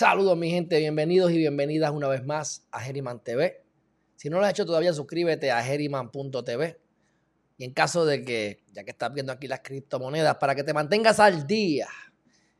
Saludos 0.00 0.34
mi 0.34 0.48
gente, 0.48 0.78
bienvenidos 0.78 1.30
y 1.30 1.36
bienvenidas 1.36 1.90
una 1.90 2.08
vez 2.08 2.24
más 2.24 2.66
a 2.70 2.80
Geriman 2.80 3.22
TV. 3.22 3.62
Si 4.16 4.30
no 4.30 4.38
lo 4.38 4.46
has 4.46 4.52
hecho 4.52 4.64
todavía, 4.64 4.94
suscríbete 4.94 5.50
a 5.50 5.62
geriman.tv. 5.62 6.80
Y 7.58 7.64
en 7.64 7.74
caso 7.74 8.06
de 8.06 8.24
que, 8.24 8.64
ya 8.72 8.82
que 8.82 8.92
estás 8.92 9.12
viendo 9.12 9.30
aquí 9.30 9.46
las 9.46 9.60
criptomonedas, 9.60 10.36
para 10.36 10.54
que 10.54 10.64
te 10.64 10.72
mantengas 10.72 11.20
al 11.20 11.46
día 11.46 11.86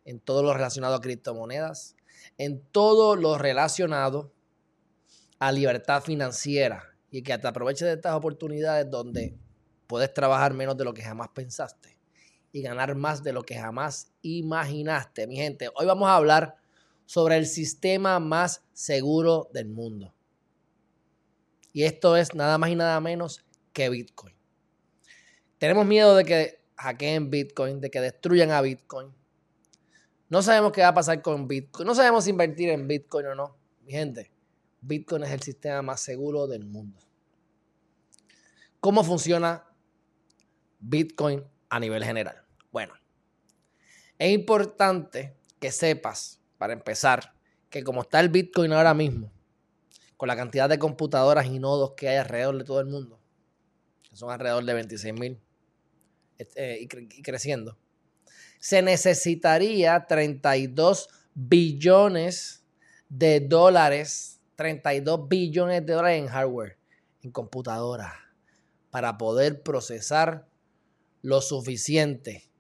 en 0.05 0.21
todo 0.21 0.43
lo 0.43 0.53
relacionado 0.53 0.97
a 0.97 1.01
criptomonedas, 1.01 1.97
en 2.37 2.61
todo 2.73 3.17
lo 3.17 3.39
relacionado 3.39 4.35
a 5.39 5.51
libertad 5.51 6.03
financiera 6.03 6.95
y 7.11 7.23
que 7.23 7.39
te 7.39 7.49
aproveches 7.49 7.89
de 7.89 7.95
estas 7.95 8.13
oportunidades 8.17 8.91
donde 8.91 9.35
puedes 9.87 10.13
trabajar 10.13 10.53
menos 10.53 10.77
de 10.77 10.85
lo 10.85 10.93
que 10.93 11.01
jamás 11.01 11.29
pensaste 11.29 11.97
y 12.53 12.61
ganar 12.61 12.95
más 12.97 13.23
de 13.23 13.33
lo 13.33 13.45
que 13.45 13.55
jamás 13.55 14.13
imaginaste. 14.21 15.27
Mi 15.27 15.37
gente, 15.37 15.71
hoy 15.75 15.87
vamos 15.87 16.07
a 16.07 16.17
hablar 16.17 16.60
sobre 17.11 17.37
el 17.37 17.47
sistema 17.47 18.21
más 18.21 18.63
seguro 18.73 19.51
del 19.53 19.69
mundo. 19.69 20.15
Y 21.73 21.83
esto 21.83 22.17
es 22.17 22.37
nada 22.37 22.57
más 22.57 22.71
y 22.71 22.77
nada 22.77 23.01
menos 23.01 23.45
que 23.73 23.89
Bitcoin. 23.89 24.37
Tenemos 25.59 25.87
miedo 25.87 26.15
de 26.15 26.25
que 26.25 26.61
hackeen 26.77 27.29
Bitcoin, 27.29 27.81
de 27.81 27.91
que 27.91 28.01
destruyan 28.01 28.53
a 28.53 28.61
Bitcoin. 28.63 29.13
No 30.29 30.41
sabemos 30.41 30.71
qué 30.71 30.83
va 30.83 30.89
a 30.89 30.95
pasar 30.95 31.21
con 31.21 31.49
Bitcoin. 31.49 31.85
No 31.85 31.97
sabemos 31.97 32.29
invertir 32.29 32.69
en 32.69 32.87
Bitcoin 32.87 33.27
o 33.27 33.35
no. 33.35 33.57
Mi 33.83 33.91
gente, 33.91 34.31
Bitcoin 34.81 35.25
es 35.25 35.33
el 35.33 35.43
sistema 35.43 35.83
más 35.83 36.01
seguro 36.01 36.47
del 36.47 36.65
mundo. 36.65 37.01
¿Cómo 38.79 39.03
funciona 39.03 39.65
Bitcoin 40.79 41.43
a 41.71 41.81
nivel 41.81 42.05
general? 42.05 42.41
Bueno, 42.71 42.95
es 44.17 44.31
importante 44.31 45.37
que 45.59 45.73
sepas 45.73 46.40
para 46.61 46.75
empezar, 46.75 47.33
que 47.71 47.83
como 47.83 48.03
está 48.03 48.21
el 48.21 48.29
Bitcoin 48.29 48.75
ahora 48.75 48.93
mismo, 48.93 49.33
con 50.19 50.29
la 50.29 50.37
cantidad 50.37 50.69
de 50.69 50.79
computadoras 50.79 51.47
y 51.47 51.59
nodos 51.59 51.95
que 51.97 52.11
hay 52.11 52.19
alrededor 52.19 52.59
de 52.59 52.65
todo 52.65 52.81
el 52.81 52.87
mundo, 52.87 53.19
que 54.03 54.15
son 54.15 54.31
alrededor 54.31 54.63
de 54.67 54.75
26 54.75 55.15
mil 55.15 55.41
eh, 56.39 56.79
y, 56.83 57.19
y 57.19 57.23
creciendo, 57.23 57.79
se 58.59 58.83
necesitaría 58.83 60.05
32 60.07 61.09
billones 61.33 62.63
de 63.09 63.41
dólares, 63.41 64.43
32 64.57 65.31
billones 65.31 65.87
de 65.87 65.95
dólares 65.95 66.21
en 66.21 66.29
hardware, 66.29 66.77
en 67.23 67.31
computadoras, 67.31 68.13
para 68.91 69.17
poder 69.17 69.63
procesar 69.63 70.47
lo 71.23 71.41
suficiente 71.41 72.51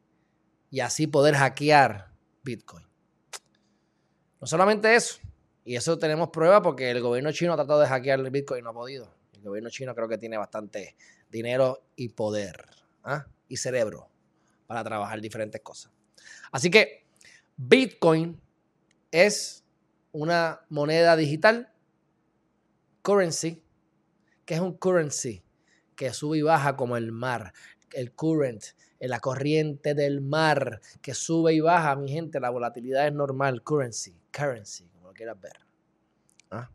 y 0.71 0.81
así 0.81 1.07
poder 1.07 1.35
hackear 1.35 2.15
Bitcoin. 2.43 2.90
No 4.41 4.47
solamente 4.47 4.95
eso, 4.95 5.21
y 5.65 5.77
eso 5.77 5.99
tenemos 5.99 6.31
prueba 6.31 6.63
porque 6.63 6.91
el 6.91 7.03
gobierno 7.03 7.31
chino 7.31 7.53
ha 7.53 7.57
tratado 7.57 7.81
de 7.81 7.87
hackear 7.87 8.21
el 8.21 8.31
Bitcoin 8.31 8.61
y 8.61 8.63
no 8.63 8.71
ha 8.71 8.75
podido. 8.75 9.13
El 9.35 9.43
gobierno 9.43 9.69
chino 9.69 9.95
creo 9.95 10.09
que 10.09 10.17
tiene 10.17 10.39
bastante 10.39 10.97
dinero 11.31 11.83
y 11.95 12.09
poder 12.09 12.65
¿ah? 13.05 13.27
y 13.49 13.59
cerebro 13.59 14.09
para 14.67 14.83
trabajar 14.83 15.21
diferentes 15.21 15.61
cosas. 15.61 15.93
Así 16.53 16.71
que 16.71 17.05
Bitcoin 17.57 18.41
es 19.11 19.63
una 20.13 20.63
moneda 20.71 21.17
digital, 21.17 21.71
currency, 23.03 23.63
que 24.47 24.55
es 24.55 24.61
un 24.61 24.73
currency 24.73 25.43
que 25.97 26.15
sube 26.15 26.39
y 26.39 26.43
baja 26.43 26.77
como 26.77 26.97
el 26.97 27.13
mar, 27.13 27.53
el 27.93 28.13
current, 28.13 28.65
la 29.01 29.21
corriente 29.21 29.95
del 29.95 30.23
mar 30.23 30.81
que 31.03 31.13
sube 31.13 31.53
y 31.53 31.61
baja, 31.61 31.95
mi 31.97 32.11
gente, 32.11 32.41
la 32.41 32.49
volatilidad 32.49 33.07
es 33.07 33.13
normal, 33.13 33.63
currency 33.63 34.20
currency, 34.31 34.89
como 34.89 35.09
lo 35.09 35.15
quieras 35.15 35.41
ver. 35.41 35.59
¿Ah? 36.51 36.71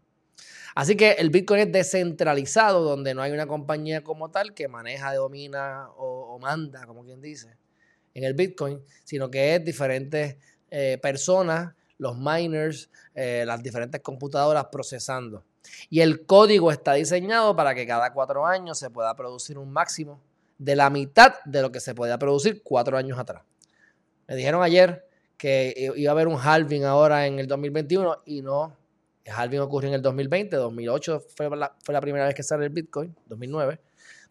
Así 0.75 0.95
que 0.97 1.13
el 1.13 1.29
Bitcoin 1.29 1.61
es 1.61 1.71
descentralizado, 1.71 2.81
donde 2.83 3.13
no 3.13 3.21
hay 3.21 3.31
una 3.31 3.47
compañía 3.47 4.03
como 4.03 4.29
tal 4.29 4.53
que 4.53 4.67
maneja, 4.67 5.13
domina 5.13 5.89
o, 5.97 6.37
manda, 6.39 6.85
como 6.85 7.03
quien 7.03 7.21
dice, 7.21 7.57
en 8.13 8.23
el 8.23 8.33
Bitcoin, 8.33 8.81
sino 9.03 9.31
que 9.31 9.55
es 9.55 9.63
diferentes 9.63 10.37
eh, 10.69 10.99
personas, 11.01 11.73
los 11.97 12.17
miners, 12.17 12.89
eh, 13.13 13.45
las 13.47 13.63
diferentes 13.63 14.01
computadoras 14.01 14.65
procesando. 14.65 15.45
Y 15.89 16.01
el 16.01 16.25
código 16.25 16.71
está 16.71 16.93
diseñado 16.93 17.55
para 17.55 17.73
que 17.73 17.87
cada 17.87 18.11
cuatro 18.13 18.45
años 18.45 18.77
se 18.77 18.89
pueda 18.89 19.15
producir 19.15 19.57
un 19.57 19.71
máximo 19.71 20.21
de 20.57 20.75
la 20.75 20.89
mitad 20.89 21.35
de 21.45 21.61
lo 21.61 21.71
que 21.71 21.79
se 21.79 21.95
podía 21.95 22.17
producir 22.17 22.61
cuatro 22.63 22.97
años 22.97 23.17
atrás. 23.17 23.43
Me 24.27 24.35
dijeron 24.35 24.63
ayer 24.63 25.07
que 25.45 25.93
iba 25.95 26.09
a 26.09 26.13
haber 26.13 26.27
un 26.27 26.39
halving 26.39 26.85
ahora 26.85 27.27
en 27.27 27.37
el 27.37 27.45
2021 27.45 28.23
y 28.25 28.41
no, 28.41 28.75
el 29.23 29.31
halving 29.31 29.59
ocurrió 29.59 29.89
en 29.89 29.93
el 29.93 30.01
2020, 30.01 30.55
2008 30.55 31.23
fue 31.35 31.55
la, 31.55 31.75
fue 31.83 31.93
la 31.93 32.01
primera 32.01 32.25
vez 32.25 32.33
que 32.33 32.41
sale 32.41 32.65
el 32.65 32.71
Bitcoin, 32.71 33.15
2009, 33.27 33.79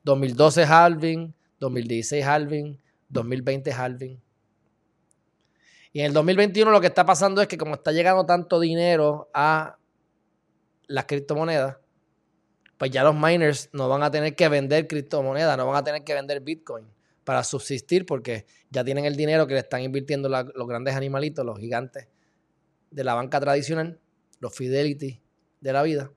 2012 0.02 0.64
halving, 0.64 1.32
2016 1.60 2.25
halving, 2.25 2.80
2020 3.10 3.72
halving. 3.72 4.20
Y 5.92 6.00
en 6.00 6.06
el 6.06 6.12
2021 6.12 6.69
lo 6.72 6.80
que 6.80 6.88
está 6.88 7.06
pasando 7.06 7.41
es 7.41 7.46
que 7.46 7.58
como 7.58 7.76
está 7.76 7.92
llegando 7.92 8.26
tanto 8.26 8.58
dinero 8.58 9.31
a 9.32 9.78
las 10.88 11.04
criptomonedas, 11.04 11.76
pues 12.76 12.91
ya 12.91 13.04
los 13.04 13.14
miners 13.14 13.69
no 13.72 13.88
van 13.88 14.02
a 14.02 14.10
tener 14.10 14.34
que 14.34 14.48
vender 14.48 14.88
criptomonedas, 14.88 15.56
no 15.56 15.69
van 15.69 15.76
a 15.76 15.84
tener 15.84 16.02
que 16.02 16.12
vender 16.12 16.41
Bitcoin 16.41 16.88
para 17.25 17.43
subsistir 17.43 18.07
porque 18.07 18.47
ya 18.71 18.85
tienen 18.85 19.05
el 19.05 19.17
dinero 19.17 19.47
que 19.47 19.55
le 19.55 19.61
están 19.61 19.83
invirtiendo 19.83 20.29
los 20.29 20.69
grandes 20.69 20.95
animalitos, 20.95 21.45
los 21.45 21.59
gigantes 21.59 22.09
de 22.91 23.05
la 23.05 23.15
banca 23.15 23.41
tradicional, 23.41 23.99
los 24.41 24.55
Fidelity 24.55 25.21
de 25.61 25.73
la 25.73 25.83
vida. 25.83 26.11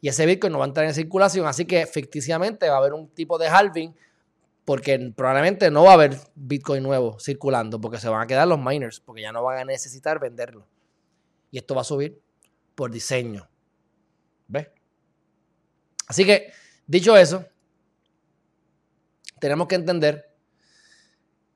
Y 0.00 0.08
ese 0.08 0.26
Bitcoin 0.26 0.52
no 0.52 0.58
va 0.58 0.64
a 0.64 0.68
entrar 0.68 0.86
en 0.86 0.94
circulación, 0.94 1.46
así 1.46 1.64
que 1.64 1.86
ficticiamente 1.86 2.68
va 2.68 2.74
a 2.74 2.78
haber 2.78 2.92
un 2.92 3.08
tipo 3.08 3.38
de 3.38 3.48
halving 3.48 3.94
porque 4.64 5.12
probablemente 5.16 5.70
no 5.70 5.84
va 5.84 5.92
a 5.92 5.94
haber 5.94 6.18
Bitcoin 6.34 6.82
nuevo 6.82 7.18
circulando 7.20 7.80
porque 7.80 7.98
se 7.98 8.08
van 8.08 8.22
a 8.22 8.26
quedar 8.26 8.48
los 8.48 8.58
miners, 8.58 9.00
porque 9.00 9.22
ya 9.22 9.32
no 9.32 9.42
van 9.44 9.58
a 9.58 9.64
necesitar 9.64 10.18
venderlo. 10.18 10.66
Y 11.52 11.58
esto 11.58 11.74
va 11.76 11.82
a 11.82 11.84
subir 11.84 12.20
por 12.74 12.90
diseño. 12.90 13.48
¿Ves? 14.48 14.68
Así 16.08 16.24
que, 16.24 16.52
dicho 16.86 17.16
eso, 17.16 17.46
tenemos 19.38 19.68
que 19.68 19.74
entender 19.74 20.30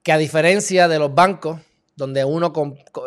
que 0.03 0.13
a 0.13 0.19
diferencia 0.19 0.89
de 0.89 0.99
los 0.99 1.15
bancos, 1.15 1.61
donde 1.97 2.25
uno, 2.25 2.53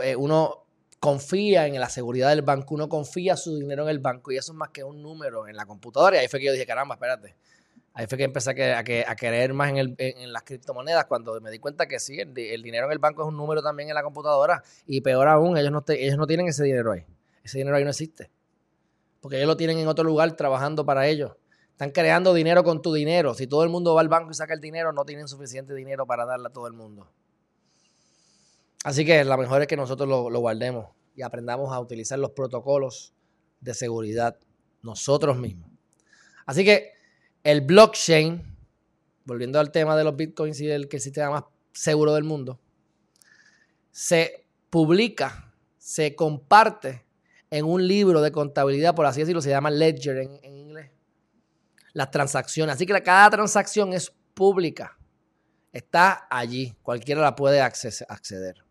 eh, 0.03 0.15
uno 0.15 0.65
confía 0.99 1.67
en 1.67 1.79
la 1.79 1.89
seguridad 1.89 2.29
del 2.29 2.43
banco, 2.43 2.75
uno 2.75 2.87
confía 2.87 3.35
su 3.35 3.57
dinero 3.57 3.83
en 3.83 3.89
el 3.89 3.99
banco 3.99 4.31
y 4.31 4.37
eso 4.37 4.53
es 4.53 4.57
más 4.57 4.69
que 4.69 4.83
un 4.83 5.01
número 5.01 5.47
en 5.47 5.55
la 5.55 5.65
computadora. 5.65 6.15
Y 6.15 6.19
ahí 6.19 6.27
fue 6.27 6.39
que 6.39 6.45
yo 6.45 6.51
dije, 6.51 6.65
caramba, 6.65 6.95
espérate. 6.95 7.35
Ahí 7.95 8.07
fue 8.07 8.17
que 8.17 8.23
empecé 8.23 8.51
a, 8.51 9.15
creer 9.15 9.53
más 9.53 9.71
en, 9.75 10.33
las 10.33 10.43
criptomonedas 10.43 11.05
cuando 11.05 11.39
me 11.41 11.51
di 11.51 11.59
cuenta 11.59 11.87
que 11.87 11.99
sí, 11.99 12.19
el, 12.19 12.33
dinero 12.33 12.87
en 12.87 12.91
el 12.91 12.97
banco 12.97 13.21
es 13.21 13.27
un 13.27 13.37
número 13.37 13.61
también 13.61 13.89
en 13.89 13.95
la 13.95 14.01
computadora. 14.01 14.63
Y 14.87 15.01
peor 15.01 15.27
aún, 15.27 15.57
ellos 15.57 15.71
no, 15.71 15.83
ellos 15.89 16.17
no 16.17 16.25
tienen 16.25 16.47
ese 16.47 16.63
dinero 16.63 16.91
ahí. 16.91 17.05
Ese 17.43 17.59
dinero 17.59 17.77
ahí 17.77 17.83
no 17.83 17.91
existe. 17.91 18.31
Porque 19.21 19.37
ellos 19.37 19.47
lo 19.47 19.57
tienen 19.57 19.77
en 19.77 19.87
otro 19.87 20.03
lugar 20.03 20.31
trabajando 20.35 20.85
para 20.85 21.05
ellos. 21.07 21.33
Están 21.73 21.91
creando 21.91 22.33
dinero 22.33 22.63
con 22.63 22.81
tu 22.81 22.93
dinero. 22.93 23.33
Si 23.33 23.47
todo 23.47 23.63
el 23.63 23.69
mundo 23.69 23.95
va 23.95 24.01
al 24.01 24.07
banco 24.07 24.31
y 24.31 24.35
saca 24.35 24.53
el 24.53 24.61
dinero, 24.61 24.93
no 24.93 25.05
tienen 25.05 25.27
suficiente 25.27 25.73
dinero 25.73 26.05
para 26.05 26.25
darle 26.25 26.47
a 26.47 26.51
todo 26.51 26.67
el 26.67 26.73
mundo. 26.73 27.09
Así 28.83 29.05
que 29.05 29.23
la 29.23 29.37
mejor 29.37 29.61
es 29.61 29.67
que 29.67 29.77
nosotros 29.77 30.07
lo, 30.07 30.39
guardemos 30.39 30.87
y 31.15 31.23
aprendamos 31.23 31.71
a 31.71 31.79
utilizar 31.79 32.19
los 32.19 32.31
protocolos 32.31 33.13
de 33.59 33.73
seguridad 33.73 34.37
nosotros 34.81 35.37
mismos. 35.37 35.69
Así 36.45 36.63
que 36.63 36.91
el 37.43 37.61
blockchain, 37.61 38.43
volviendo 39.25 39.59
al 39.59 39.71
tema 39.71 39.95
de 39.95 40.03
los 40.03 40.15
bitcoins 40.15 40.59
y 40.59 40.69
el 40.69 40.89
que 40.89 40.99
sistema 40.99 41.31
más 41.31 41.43
seguro 41.71 42.13
del 42.13 42.23
mundo, 42.23 42.59
se 43.89 44.45
publica, 44.69 45.53
se 45.77 46.15
comparte 46.15 47.05
en 47.49 47.65
un 47.65 47.87
libro 47.87 48.21
de 48.21 48.31
contabilidad, 48.31 48.95
por 48.95 49.05
así 49.05 49.19
decirlo, 49.19 49.41
se 49.41 49.51
llama 49.51 49.69
Ledger 49.69 50.17
en, 50.17 50.39
las 51.93 52.11
transacciones. 52.11 52.75
Así 52.75 52.85
que 52.85 53.01
cada 53.01 53.29
transacción 53.29 53.93
es 53.93 54.11
pública. 54.33 54.97
Está 55.71 56.27
allí. 56.29 56.75
Cualquiera 56.81 57.21
la 57.21 57.35
puede 57.35 57.61
acceder. 57.61 58.63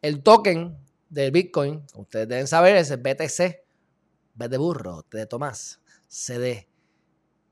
El 0.00 0.22
token 0.22 0.76
del 1.08 1.30
Bitcoin, 1.30 1.84
ustedes 1.94 2.28
deben 2.28 2.46
saber, 2.46 2.76
es 2.76 2.90
BTC. 2.90 3.62
B 4.34 4.48
de 4.48 4.58
burro, 4.58 5.02
T 5.02 5.18
de 5.18 5.26
Tomás. 5.26 5.80
CD. 6.08 6.68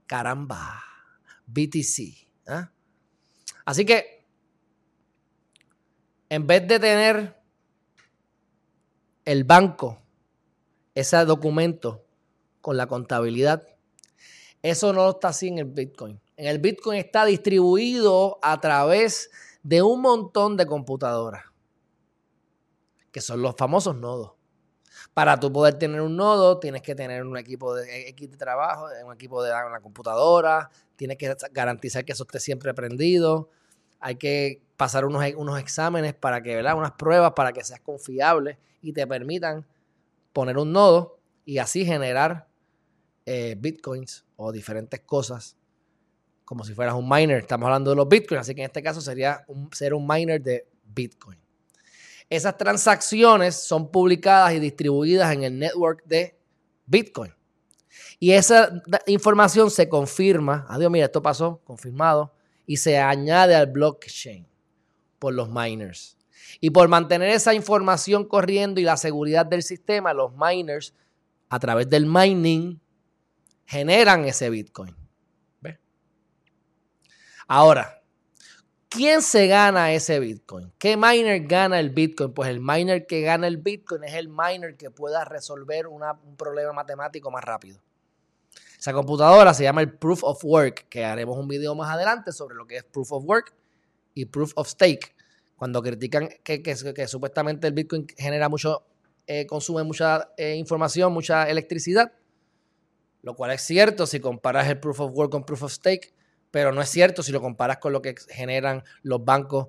Caramba. 0.06 0.82
BTC. 1.46 2.26
¿ah? 2.46 2.70
Así 3.64 3.84
que, 3.84 4.26
en 6.28 6.46
vez 6.46 6.66
de 6.66 6.78
tener 6.78 7.40
el 9.24 9.44
banco 9.44 10.00
ese 10.94 11.24
documento 11.24 12.06
con 12.60 12.76
la 12.76 12.86
contabilidad, 12.86 13.66
eso 14.62 14.92
no 14.92 15.10
está 15.10 15.28
así 15.28 15.48
en 15.48 15.58
el 15.58 15.64
Bitcoin. 15.64 16.20
En 16.36 16.46
el 16.46 16.58
Bitcoin 16.58 16.98
está 16.98 17.24
distribuido 17.24 18.38
a 18.42 18.60
través 18.60 19.30
de 19.62 19.82
un 19.82 20.00
montón 20.00 20.56
de 20.56 20.66
computadoras, 20.66 21.44
que 23.12 23.20
son 23.20 23.42
los 23.42 23.54
famosos 23.56 23.96
nodos. 23.96 24.32
Para 25.14 25.40
tú 25.40 25.52
poder 25.52 25.74
tener 25.74 26.00
un 26.00 26.16
nodo, 26.16 26.58
tienes 26.58 26.82
que 26.82 26.94
tener 26.94 27.24
un 27.24 27.36
equipo 27.36 27.74
de 27.74 28.14
de 28.16 28.36
trabajo, 28.36 28.86
un 29.04 29.14
equipo 29.14 29.42
de 29.42 29.50
una 29.50 29.80
computadora, 29.80 30.70
tienes 30.96 31.16
que 31.16 31.34
garantizar 31.52 32.04
que 32.04 32.12
eso 32.12 32.24
esté 32.24 32.40
siempre 32.40 32.74
prendido, 32.74 33.48
hay 33.98 34.16
que 34.16 34.62
pasar 34.76 35.04
unos, 35.04 35.24
unos 35.36 35.58
exámenes 35.58 36.14
para 36.14 36.42
que, 36.42 36.56
¿verdad? 36.56 36.76
Unas 36.76 36.92
pruebas 36.92 37.32
para 37.32 37.52
que 37.52 37.64
seas 37.64 37.80
confiable 37.80 38.58
y 38.82 38.92
te 38.92 39.06
permitan 39.06 39.66
poner 40.32 40.58
un 40.58 40.72
nodo 40.72 41.18
y 41.44 41.58
así 41.58 41.84
generar 41.84 42.49
eh, 43.26 43.56
bitcoins 43.58 44.24
o 44.36 44.52
diferentes 44.52 45.00
cosas 45.00 45.56
como 46.50 46.64
si 46.64 46.74
fueras 46.74 46.96
un 46.96 47.08
miner. 47.08 47.38
Estamos 47.38 47.66
hablando 47.66 47.90
de 47.90 47.96
los 47.96 48.08
bitcoins, 48.08 48.40
así 48.40 48.56
que 48.56 48.62
en 48.62 48.66
este 48.66 48.82
caso 48.82 49.00
sería 49.00 49.46
ser 49.70 49.94
un 49.94 50.04
miner 50.04 50.42
de 50.42 50.66
bitcoin. 50.82 51.38
Esas 52.28 52.56
transacciones 52.56 53.54
son 53.54 53.88
publicadas 53.90 54.54
y 54.54 54.58
distribuidas 54.58 55.32
en 55.32 55.44
el 55.44 55.56
network 55.56 56.04
de 56.06 56.36
bitcoin. 56.86 57.32
Y 58.18 58.32
esa 58.32 58.82
información 59.06 59.70
se 59.70 59.88
confirma, 59.88 60.66
adiós, 60.68 60.90
mira, 60.90 61.06
esto 61.06 61.22
pasó, 61.22 61.60
confirmado, 61.62 62.34
y 62.66 62.78
se 62.78 62.98
añade 62.98 63.54
al 63.54 63.68
blockchain 63.68 64.46
por 65.20 65.34
los 65.34 65.48
miners. 65.48 66.16
Y 66.60 66.70
por 66.70 66.88
mantener 66.88 67.30
esa 67.30 67.54
información 67.54 68.24
corriendo 68.24 68.80
y 68.80 68.84
la 68.84 68.96
seguridad 68.96 69.46
del 69.46 69.62
sistema, 69.62 70.12
los 70.12 70.32
miners, 70.36 70.94
a 71.48 71.60
través 71.60 71.88
del 71.88 72.06
mining, 72.06 72.80
generan 73.70 74.24
ese 74.24 74.50
Bitcoin. 74.50 74.96
Ahora, 77.46 78.02
¿quién 78.88 79.22
se 79.22 79.46
gana 79.46 79.92
ese 79.92 80.18
Bitcoin? 80.18 80.72
¿Qué 80.76 80.96
miner 80.96 81.46
gana 81.46 81.78
el 81.78 81.90
Bitcoin? 81.90 82.32
Pues 82.32 82.48
el 82.48 82.60
miner 82.60 83.06
que 83.06 83.22
gana 83.22 83.46
el 83.46 83.58
Bitcoin 83.58 84.02
es 84.04 84.14
el 84.14 84.28
miner 84.28 84.76
que 84.76 84.90
pueda 84.90 85.24
resolver 85.24 85.86
un 85.86 86.02
problema 86.36 86.72
matemático 86.72 87.30
más 87.30 87.44
rápido. 87.44 87.80
Esa 88.76 88.92
computadora 88.92 89.54
se 89.54 89.62
llama 89.62 89.82
el 89.82 89.92
Proof 89.92 90.24
of 90.24 90.44
Work, 90.44 90.88
que 90.88 91.04
haremos 91.04 91.38
un 91.38 91.46
video 91.46 91.74
más 91.76 91.94
adelante 91.94 92.32
sobre 92.32 92.56
lo 92.56 92.66
que 92.66 92.76
es 92.76 92.84
Proof 92.84 93.12
of 93.12 93.24
Work 93.24 93.54
y 94.14 94.24
Proof 94.24 94.52
of 94.56 94.68
Stake. 94.68 95.14
Cuando 95.54 95.80
critican 95.80 96.28
que, 96.42 96.60
que, 96.62 97.06
supuestamente 97.06 97.68
el 97.68 97.72
Bitcoin 97.72 98.06
genera 98.16 98.48
mucho, 98.48 98.84
eh, 99.28 99.46
consume 99.46 99.84
mucha 99.84 100.32
eh, 100.36 100.56
información, 100.56 101.12
mucha 101.12 101.48
electricidad, 101.48 102.12
lo 103.22 103.34
cual 103.34 103.50
es 103.52 103.62
cierto 103.62 104.06
si 104.06 104.20
comparas 104.20 104.68
el 104.68 104.80
Proof 104.80 105.00
of 105.00 105.12
Work 105.14 105.32
con 105.32 105.44
Proof 105.44 105.64
of 105.64 105.72
Stake, 105.72 106.14
pero 106.50 106.72
no 106.72 106.80
es 106.80 106.88
cierto 106.88 107.22
si 107.22 107.32
lo 107.32 107.40
comparas 107.40 107.78
con 107.78 107.92
lo 107.92 108.02
que 108.02 108.14
generan 108.28 108.82
los 109.02 109.24
bancos, 109.24 109.68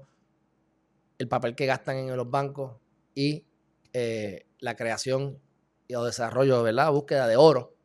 el 1.17 1.27
papel 1.27 1.55
que 1.55 1.65
gastan 1.65 1.97
en 1.97 2.17
los 2.17 2.29
bancos 2.29 2.77
y 3.13 3.45
eh, 3.93 4.45
la 4.59 4.75
creación 4.75 5.39
y 5.87 5.93
el 5.93 6.05
desarrollo, 6.05 6.63
¿verdad? 6.63 6.91
Búsqueda 6.91 7.27
de 7.27 7.35
oro. 7.35 7.75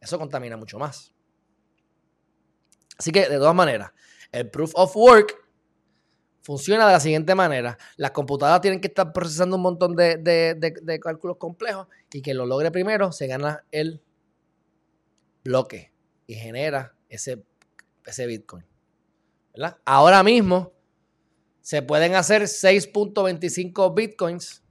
Eso 0.00 0.18
contamina 0.18 0.56
mucho 0.56 0.78
más. 0.78 1.14
Así 2.98 3.10
que, 3.10 3.28
de 3.28 3.38
todas 3.38 3.54
maneras, 3.54 3.92
el 4.30 4.50
proof 4.50 4.72
of 4.74 4.94
work 4.96 5.44
funciona 6.42 6.86
de 6.86 6.92
la 6.92 7.00
siguiente 7.00 7.34
manera. 7.34 7.78
Las 7.96 8.10
computadoras 8.10 8.60
tienen 8.60 8.80
que 8.80 8.88
estar 8.88 9.12
procesando 9.12 9.56
un 9.56 9.62
montón 9.62 9.96
de, 9.96 11.00
cálculos 11.02 11.38
complejos 11.38 11.88
y 12.12 12.22
quien 12.22 12.36
lo 12.36 12.46
logre 12.46 12.70
primero 12.70 13.10
se 13.12 13.26
gana 13.26 13.64
el 13.72 14.02
bloque 15.44 15.92
y 16.26 16.34
genera 16.34 16.94
ese, 17.08 17.44
ese 18.06 18.26
Bitcoin. 18.26 18.64
Ahora 19.84 20.22
mismo 20.22 20.72
se 21.60 21.82
pueden 21.82 22.14
hacer 22.14 22.42
6.25 22.42 23.94
Bitcoins 23.94 24.62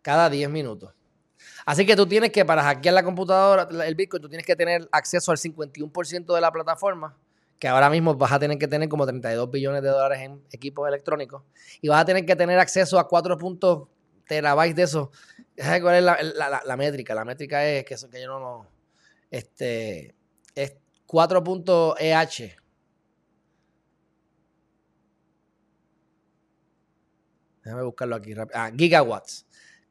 cada 0.00 0.30
10 0.30 0.48
minutos. 0.48 0.94
Así 1.66 1.84
que 1.84 1.96
tú 1.96 2.06
tienes 2.06 2.30
que, 2.30 2.44
para 2.44 2.62
hackear 2.62 2.94
la 2.94 3.02
computadora, 3.02 3.68
el 3.84 3.94
Bitcoin, 3.94 4.22
tú 4.22 4.28
tienes 4.28 4.46
que 4.46 4.56
tener 4.56 4.88
acceso 4.92 5.30
al 5.30 5.38
51% 5.38 6.34
de 6.34 6.40
la 6.40 6.52
plataforma, 6.52 7.16
que 7.58 7.68
ahora 7.68 7.88
mismo 7.90 8.14
vas 8.14 8.32
a 8.32 8.38
tener 8.38 8.58
que 8.58 8.68
tener 8.68 8.88
como 8.88 9.06
32 9.06 9.50
billones 9.50 9.82
de 9.82 9.88
dólares 9.88 10.20
en 10.20 10.42
equipos 10.50 10.86
electrónicos, 10.88 11.42
y 11.80 11.88
vas 11.88 12.02
a 12.02 12.04
tener 12.04 12.26
que 12.26 12.36
tener 12.36 12.58
acceso 12.58 12.98
a 12.98 13.08
4 13.08 13.38
terabytes 14.26 14.76
de 14.76 14.82
eso. 14.82 15.10
¿Sabes 15.56 15.80
cuál 15.80 15.96
es 15.96 16.02
la, 16.02 16.76
métrica? 16.76 17.14
La 17.14 17.24
métrica 17.24 17.66
es 17.66 17.84
que, 17.84 17.94
que 17.94 18.20
yo 18.20 18.28
no, 18.28 18.40
no 18.40 18.73
este, 19.34 20.14
es 20.54 20.76
4.EH. 21.08 22.56
Déjame 27.64 27.82
buscarlo 27.82 28.14
aquí 28.14 28.32
rápido. 28.32 28.60
Ah, 28.60 28.70
gigawatts. 28.76 29.44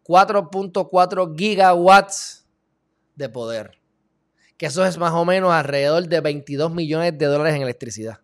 4.4 0.04 1.36
gigawatts 1.38 2.48
de 3.16 3.28
poder. 3.28 3.82
Que 4.56 4.68
eso 4.68 4.86
es 4.86 4.98
más 4.98 5.12
o 5.12 5.26
menos 5.26 5.52
alrededor 5.52 6.08
de 6.08 6.22
22 6.22 6.74
millones 6.74 7.18
de 7.18 7.26
dólares 7.26 7.56
en 7.56 7.64
electricidad. 7.64 8.22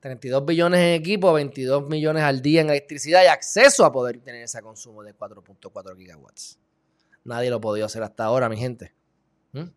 32 0.00 0.44
billones 0.44 0.80
en 0.80 0.94
equipo, 0.94 1.32
22 1.32 1.88
millones 1.88 2.24
al 2.24 2.42
día 2.42 2.62
en 2.62 2.70
electricidad 2.70 3.22
y 3.22 3.26
acceso 3.26 3.84
a 3.84 3.92
poder 3.92 4.18
tener 4.18 4.42
ese 4.42 4.60
consumo 4.62 5.04
de 5.04 5.14
4.4 5.14 5.96
gigawatts. 5.96 6.58
Nadie 7.22 7.50
lo 7.50 7.60
podido 7.60 7.86
hacer 7.86 8.02
hasta 8.02 8.24
ahora, 8.24 8.48
mi 8.48 8.56
gente. 8.56 8.96
¿Mm? 9.56 9.70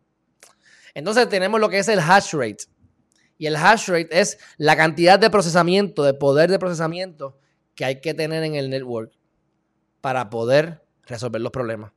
Entonces 0.94 1.30
tenemos 1.30 1.60
lo 1.60 1.70
que 1.70 1.80
es 1.80 1.88
el 1.88 2.00
hash 2.00 2.34
rate. 2.34 2.66
Y 3.38 3.48
el 3.48 3.56
hash 3.56 3.88
rate 3.88 4.20
es 4.20 4.38
la 4.58 4.76
cantidad 4.76 5.18
de 5.18 5.30
procesamiento, 5.30 6.04
de 6.04 6.14
poder 6.14 6.52
de 6.52 6.60
procesamiento 6.60 7.38
que 7.76 7.86
hay 7.86 8.02
que 8.02 8.14
tener 8.14 8.44
en 8.44 8.56
el 8.56 8.70
network 8.70 9.14
para 10.02 10.30
poder 10.30 10.84
resolver 11.04 11.42
los 11.42 11.52
problemas. 11.52 11.94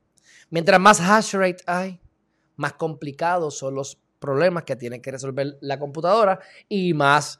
Mientras 0.49 0.79
más 0.79 1.01
hash 1.01 1.33
rate 1.33 1.63
hay, 1.65 1.99
más 2.55 2.73
complicados 2.73 3.57
son 3.57 3.75
los 3.75 3.99
problemas 4.19 4.63
que 4.63 4.75
tiene 4.75 5.01
que 5.01 5.11
resolver 5.11 5.57
la 5.59 5.77
computadora 5.79 6.39
y 6.69 6.93
más 6.93 7.39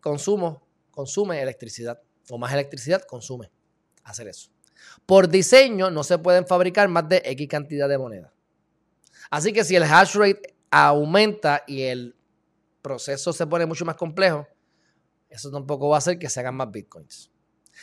consumo 0.00 0.66
consume 0.90 1.42
electricidad 1.42 2.00
o 2.30 2.38
más 2.38 2.52
electricidad 2.54 3.02
consume 3.02 3.50
hacer 4.04 4.28
eso. 4.28 4.50
Por 5.04 5.28
diseño 5.28 5.90
no 5.90 6.02
se 6.04 6.18
pueden 6.18 6.46
fabricar 6.46 6.88
más 6.88 7.08
de 7.08 7.20
X 7.24 7.48
cantidad 7.48 7.88
de 7.88 7.98
moneda. 7.98 8.32
Así 9.30 9.52
que 9.52 9.64
si 9.64 9.76
el 9.76 9.82
hash 9.82 10.14
rate 10.16 10.56
aumenta 10.70 11.62
y 11.66 11.82
el 11.82 12.16
proceso 12.82 13.32
se 13.32 13.46
pone 13.46 13.66
mucho 13.66 13.84
más 13.84 13.96
complejo, 13.96 14.46
eso 15.28 15.50
tampoco 15.50 15.88
va 15.88 15.96
a 15.96 15.98
hacer 15.98 16.18
que 16.18 16.28
se 16.28 16.40
hagan 16.40 16.56
más 16.56 16.70
bitcoins. 16.70 17.30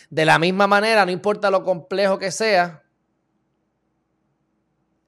De 0.10 0.26
la 0.26 0.40
misma 0.40 0.68
manera, 0.68 1.06
no 1.06 1.12
importa 1.12 1.52
lo 1.52 1.64
complejo 1.64 2.18
que 2.18 2.32
sea, 2.32 2.84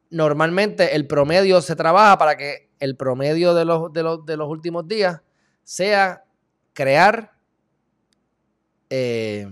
normalmente 0.09 0.95
el 0.95 1.07
promedio 1.07 1.61
se 1.61 1.75
trabaja 1.75 2.17
para 2.17 2.37
que 2.37 2.69
el 2.79 2.95
promedio 2.95 3.53
de 3.53 3.65
los, 3.65 3.91
de 3.91 4.03
los, 4.37 4.49
últimos 4.49 4.87
días 4.87 5.21
sea 5.63 6.23
crear... 6.73 7.33
Eh, 8.89 9.47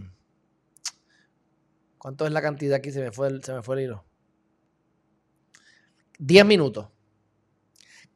¿Cuánto 1.98 2.26
es 2.26 2.34
la 2.34 2.42
cantidad 2.42 2.76
aquí? 2.76 2.92
Se 2.92 3.02
me 3.02 3.12
fue 3.12 3.42
se 3.42 3.54
me 3.54 3.64
fue 3.64 3.78
el 3.78 3.84
hilo. 3.86 4.06
10 6.20 6.46
minutos. 6.46 6.90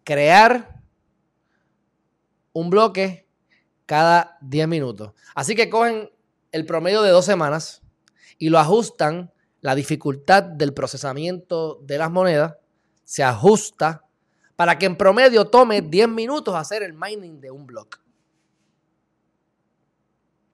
Crear 0.04 0.82
un 2.54 2.70
bloque 2.70 3.28
cada 3.86 4.38
10 4.42 4.68
minutos. 4.68 5.14
Así 5.36 5.56
que 5.56 5.70
cogen 5.70 6.10
el 6.52 6.66
promedio 6.66 7.02
de 7.02 7.12
dos 7.12 7.26
semanas 7.26 7.82
y 8.38 8.50
lo 8.50 8.60
ajustan, 8.60 9.34
la 9.62 9.76
dificultad 9.76 10.44
del 10.44 10.74
procesamiento 10.74 11.80
de 11.84 11.98
las 11.98 12.12
monedas 12.12 12.56
se 13.04 13.24
ajusta 13.24 14.04
para 14.56 14.78
que 14.78 14.86
en 14.86 14.98
promedio 14.98 15.48
tome 15.48 15.82
10 15.82 16.10
minutos 16.10 16.56
hacer 16.56 16.84
el 16.84 16.94
mining 16.94 17.40
de 17.40 17.52
un 17.52 17.66
bloque. 17.66 18.00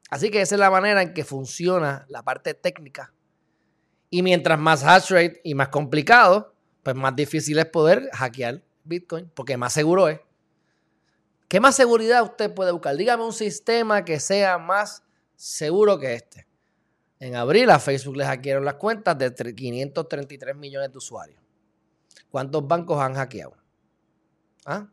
Así 0.10 0.30
que 0.30 0.42
esa 0.42 0.56
es 0.56 0.60
la 0.60 0.70
manera 0.70 1.02
en 1.02 1.14
que 1.14 1.24
funciona 1.24 2.06
la 2.08 2.22
parte 2.22 2.54
técnica. 2.54 3.14
Y 4.10 4.22
mientras 4.22 4.60
más 4.60 4.84
hash 4.84 5.10
rate 5.10 5.42
y 5.44 5.56
más 5.56 5.70
complicado, 5.70 6.53
pues 6.84 6.96
más 6.96 7.16
difícil 7.16 7.58
es 7.58 7.66
poder 7.66 8.10
hackear 8.14 8.62
Bitcoin, 8.84 9.32
porque 9.34 9.58
más 9.58 9.74
seguro 9.74 10.10
es. 10.10 10.20
¿Qué 11.48 11.60
más 11.60 11.76
seguridad 11.76 12.24
usted 12.24 12.54
puede 12.54 12.72
buscar? 12.72 12.98
Dígame 12.98 13.24
un 13.24 13.34
sistema 13.34 14.04
que 14.04 14.20
sea 14.20 14.58
más 14.58 15.04
seguro 15.36 15.98
que 15.98 16.14
este. 16.14 16.48
En 17.20 17.36
abril 17.36 17.70
a 17.70 17.80
Facebook 17.80 18.18
les 18.18 18.28
hackearon 18.28 18.66
las 18.66 18.76
cuentas 18.76 19.18
de 19.18 19.56
533 19.56 20.56
millones 20.56 20.92
de 20.92 20.98
usuarios. 20.98 21.42
¿Cuántos 22.30 22.68
bancos 22.68 23.00
han 23.00 23.14
hackeado? 23.14 23.56
¿Ah? 24.66 24.90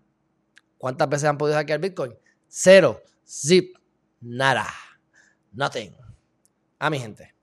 ¿Cuántas 0.79 1.09
veces 1.09 1.29
han 1.29 1.39
podido 1.39 1.57
hackear 1.57 1.81
Bitcoin? 1.81 2.15
Cero. 2.47 3.03
Zip. 3.27 3.77
Nada. 4.21 4.67
Nothing. 5.53 5.97
Ah, 6.79 6.91
mi 6.91 6.99
gente. 6.99 7.35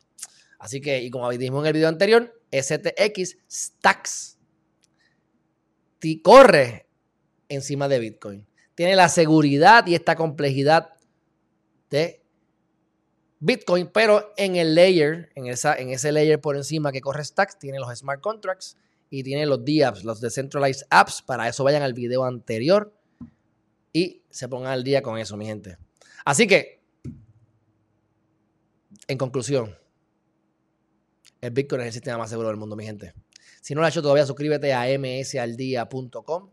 Así 0.60 0.80
que, 0.80 1.02
y 1.02 1.10
como 1.10 1.30
dijimos 1.30 1.64
en 1.64 1.68
el 1.68 1.74
video 1.74 1.90
anterior, 1.90 2.42
STX 2.52 3.38
Stacks 3.50 4.37
corre 6.24 6.88
encima 7.50 7.88
de 7.88 8.00
Bitcoin. 8.00 8.48
Tiene 8.76 8.96
la 8.96 9.10
seguridad 9.10 9.88
y 9.88 9.96
esta 9.96 10.16
complejidad 10.16 10.94
de 11.90 12.24
Bitcoin, 13.40 13.90
pero 13.94 14.34
en 14.38 14.56
el 14.56 14.76
layer, 14.76 15.32
en, 15.36 15.48
esa, 15.48 15.76
en 15.76 15.90
ese 15.90 16.12
layer 16.12 16.40
por 16.42 16.56
encima 16.56 16.92
que 16.92 17.02
corre 17.02 17.24
Stacks, 17.24 17.58
tiene 17.60 17.80
los 17.80 17.96
smart 17.98 18.22
contracts 18.22 18.78
y 19.10 19.24
tiene 19.24 19.46
los 19.46 19.64
DApps, 19.64 20.04
los 20.04 20.22
decentralized 20.22 20.86
apps. 20.90 21.22
Para 21.22 21.48
eso 21.48 21.64
vayan 21.64 21.84
al 21.84 21.94
video 21.94 22.24
anterior 22.24 22.94
y 23.94 24.24
se 24.30 24.48
pongan 24.48 24.72
al 24.72 24.84
día 24.84 25.02
con 25.02 25.18
eso, 25.18 25.38
mi 25.38 25.46
gente. 25.46 25.78
Así 26.26 26.48
que, 26.48 26.82
en 29.08 29.18
conclusión, 29.18 29.76
el 31.42 31.52
Bitcoin 31.52 31.82
es 31.82 31.88
el 31.88 31.94
sistema 31.94 32.18
más 32.18 32.30
seguro 32.30 32.50
del 32.50 32.58
mundo, 32.58 32.76
mi 32.76 32.86
gente. 32.86 33.14
Si 33.68 33.76
no 33.76 33.82
lo 33.82 33.88
has 33.88 33.94
hecho 33.94 34.02
todavía, 34.02 34.26
suscríbete 34.26 34.74
a 34.74 34.86
msaldía.com. 34.98 36.50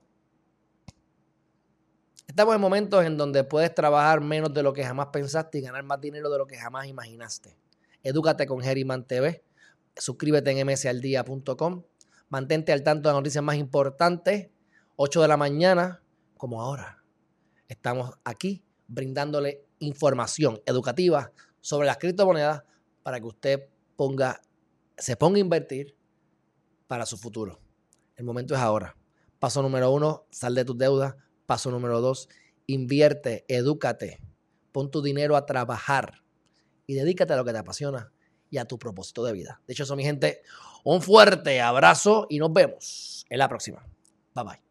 Estamos 2.26 2.54
en 2.56 2.61
momentos 2.61 3.04
en 3.04 3.16
donde 3.16 3.44
puedes 3.44 3.73
trabajar 3.73 4.21
menos 4.21 4.52
de 4.52 4.64
lo 4.64 4.73
que 4.73 4.83
jamás 4.83 5.11
pensaste 5.12 5.59
y 5.59 5.61
ganar 5.61 5.85
más 5.85 6.00
dinero 6.00 6.28
de 6.28 6.38
lo 6.38 6.49
que 6.49 6.56
jamás 6.56 6.88
imaginaste. 6.88 7.56
Edúcate 8.02 8.49
con 8.49 8.61
Geriman 8.61 9.06
TV. 9.06 9.44
Suscríbete 9.97 10.59
en 10.59 10.66
msaldía.com. 10.66 11.85
Mantente 12.30 12.73
al 12.73 12.83
tanto 12.83 13.09
de 13.09 13.12
las 13.12 13.21
noticias 13.21 13.44
más 13.44 13.59
importantes. 13.59 14.49
8 14.97 15.23
de 15.23 15.28
la 15.28 15.37
mañana, 15.37 16.02
como 16.37 16.62
ahora. 16.62 17.04
Estamos 17.68 18.11
aquí 18.25 18.64
brindándole 18.88 19.64
información 19.78 20.61
educativa 20.66 21.30
sobre 21.61 21.87
las 21.87 21.99
criptomonedas 21.99 22.64
para 23.04 23.21
que 23.21 23.26
usted 23.26 23.68
ponga, 23.94 24.42
se 24.99 25.16
ponga 25.16 25.37
a 25.37 25.40
invertir 25.42 25.94
para 26.94 27.06
su 27.06 27.16
futuro. 27.16 27.60
El 28.14 28.24
momento 28.24 28.54
es 28.54 28.60
ahora. 28.60 28.96
Paso 29.40 29.60
número 29.62 29.90
uno, 29.90 30.28
sal 30.30 30.54
de 30.54 30.64
tus 30.64 30.78
deudas. 30.78 31.16
Paso 31.44 31.72
número 31.72 32.00
dos, 32.00 32.28
invierte, 32.68 33.44
edúcate, 33.48 34.20
pon 34.70 34.92
tu 34.92 35.02
dinero 35.02 35.34
a 35.34 35.44
trabajar 35.44 36.22
y 36.86 36.94
dedícate 36.94 37.32
a 37.32 37.36
lo 37.36 37.44
que 37.44 37.50
te 37.50 37.58
apasiona 37.58 38.12
y 38.48 38.58
a 38.58 38.64
tu 38.64 38.78
propósito 38.78 39.24
de 39.24 39.32
vida. 39.32 39.60
De 39.66 39.72
hecho, 39.72 39.82
eso, 39.82 39.96
mi 39.96 40.04
gente, 40.04 40.42
un 40.84 41.02
fuerte 41.02 41.60
abrazo 41.60 42.28
y 42.30 42.38
nos 42.38 42.52
vemos 42.52 43.26
en 43.28 43.40
la 43.40 43.48
próxima. 43.48 43.84
Bye 44.32 44.44
bye. 44.44 44.63